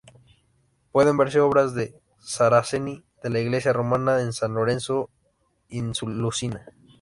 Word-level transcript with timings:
Pueden 0.91 1.15
verse 1.15 1.39
obras 1.41 1.75
de 1.75 2.01
Saraceni 2.17 3.03
en 3.21 3.33
la 3.33 3.39
iglesia 3.39 3.71
romana 3.71 4.15
de 4.17 4.33
San 4.33 4.55
Lorenzo 4.55 5.11
in 5.69 5.93
Lucina. 6.01 6.65